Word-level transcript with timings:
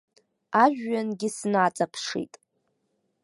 Ажәҩангьы 0.63 1.29
снаҵаԥшит. 1.37 2.33